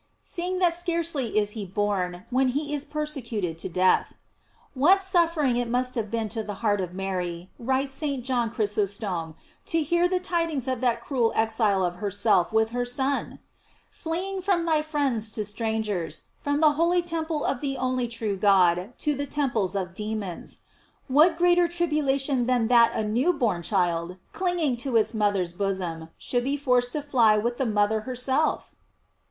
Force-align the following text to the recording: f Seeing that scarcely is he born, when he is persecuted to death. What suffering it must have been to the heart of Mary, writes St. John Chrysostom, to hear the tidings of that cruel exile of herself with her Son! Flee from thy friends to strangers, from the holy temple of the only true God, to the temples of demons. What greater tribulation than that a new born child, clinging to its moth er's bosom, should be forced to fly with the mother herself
f 0.01 0.05
Seeing 0.23 0.57
that 0.57 0.73
scarcely 0.73 1.37
is 1.37 1.51
he 1.51 1.63
born, 1.63 2.25
when 2.31 2.47
he 2.47 2.73
is 2.73 2.83
persecuted 2.85 3.59
to 3.59 3.69
death. 3.69 4.15
What 4.73 4.99
suffering 4.99 5.57
it 5.57 5.67
must 5.67 5.93
have 5.93 6.09
been 6.09 6.27
to 6.29 6.41
the 6.41 6.55
heart 6.65 6.81
of 6.81 6.95
Mary, 6.95 7.51
writes 7.59 7.93
St. 7.93 8.25
John 8.25 8.49
Chrysostom, 8.49 9.35
to 9.67 9.83
hear 9.83 10.07
the 10.07 10.19
tidings 10.19 10.67
of 10.67 10.81
that 10.81 11.01
cruel 11.01 11.31
exile 11.35 11.83
of 11.83 11.97
herself 11.97 12.51
with 12.51 12.71
her 12.71 12.83
Son! 12.83 13.37
Flee 13.91 14.41
from 14.41 14.65
thy 14.65 14.81
friends 14.81 15.29
to 15.29 15.45
strangers, 15.45 16.23
from 16.39 16.61
the 16.61 16.71
holy 16.71 17.03
temple 17.03 17.45
of 17.45 17.61
the 17.61 17.77
only 17.77 18.07
true 18.07 18.37
God, 18.37 18.93
to 18.97 19.13
the 19.13 19.27
temples 19.27 19.75
of 19.75 19.93
demons. 19.93 20.61
What 21.09 21.37
greater 21.37 21.67
tribulation 21.67 22.47
than 22.47 22.69
that 22.69 22.95
a 22.95 23.03
new 23.03 23.33
born 23.33 23.61
child, 23.61 24.17
clinging 24.33 24.77
to 24.77 24.95
its 24.97 25.13
moth 25.13 25.35
er's 25.35 25.53
bosom, 25.53 26.09
should 26.17 26.43
be 26.43 26.57
forced 26.57 26.91
to 26.93 27.03
fly 27.03 27.37
with 27.37 27.59
the 27.59 27.67
mother 27.67 28.01
herself 28.01 28.73